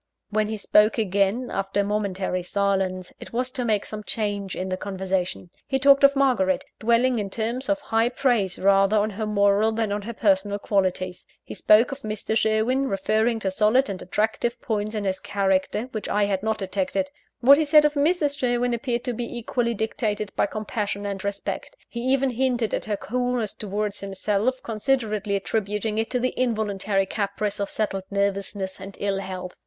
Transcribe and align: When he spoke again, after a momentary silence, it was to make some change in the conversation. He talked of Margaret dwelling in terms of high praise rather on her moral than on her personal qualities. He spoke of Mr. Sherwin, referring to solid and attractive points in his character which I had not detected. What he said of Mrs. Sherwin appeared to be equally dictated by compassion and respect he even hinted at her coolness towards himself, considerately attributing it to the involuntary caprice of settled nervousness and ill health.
When 0.31 0.47
he 0.47 0.57
spoke 0.57 0.97
again, 0.97 1.51
after 1.51 1.81
a 1.81 1.83
momentary 1.83 2.41
silence, 2.41 3.13
it 3.19 3.31
was 3.31 3.51
to 3.51 3.63
make 3.63 3.85
some 3.85 4.03
change 4.03 4.55
in 4.55 4.69
the 4.69 4.75
conversation. 4.75 5.51
He 5.67 5.77
talked 5.77 6.03
of 6.03 6.15
Margaret 6.15 6.65
dwelling 6.79 7.19
in 7.19 7.29
terms 7.29 7.69
of 7.69 7.79
high 7.81 8.09
praise 8.09 8.57
rather 8.57 8.97
on 8.97 9.11
her 9.11 9.27
moral 9.27 9.71
than 9.71 9.91
on 9.91 10.01
her 10.01 10.13
personal 10.13 10.57
qualities. 10.57 11.27
He 11.43 11.53
spoke 11.53 11.91
of 11.91 11.99
Mr. 12.01 12.35
Sherwin, 12.35 12.87
referring 12.87 13.37
to 13.41 13.51
solid 13.51 13.91
and 13.91 14.01
attractive 14.01 14.59
points 14.59 14.95
in 14.95 15.03
his 15.03 15.19
character 15.19 15.83
which 15.91 16.09
I 16.09 16.25
had 16.25 16.41
not 16.41 16.57
detected. 16.57 17.11
What 17.41 17.59
he 17.59 17.63
said 17.63 17.85
of 17.85 17.93
Mrs. 17.93 18.39
Sherwin 18.39 18.73
appeared 18.73 19.03
to 19.03 19.13
be 19.13 19.37
equally 19.37 19.75
dictated 19.75 20.31
by 20.35 20.47
compassion 20.47 21.05
and 21.05 21.23
respect 21.23 21.75
he 21.87 21.99
even 21.99 22.31
hinted 22.31 22.73
at 22.73 22.85
her 22.85 22.97
coolness 22.97 23.53
towards 23.53 23.99
himself, 23.99 24.63
considerately 24.63 25.35
attributing 25.35 25.99
it 25.99 26.09
to 26.09 26.19
the 26.19 26.33
involuntary 26.35 27.05
caprice 27.05 27.59
of 27.59 27.69
settled 27.69 28.05
nervousness 28.09 28.79
and 28.79 28.97
ill 28.99 29.19
health. 29.19 29.55